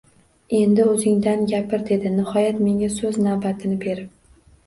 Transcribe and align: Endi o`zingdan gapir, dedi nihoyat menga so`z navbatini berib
Endi 0.59 0.85
o`zingdan 0.93 1.43
gapir, 1.51 1.83
dedi 1.91 2.11
nihoyat 2.15 2.57
menga 2.69 2.89
so`z 2.95 3.13
navbatini 3.29 3.77
berib 3.87 4.09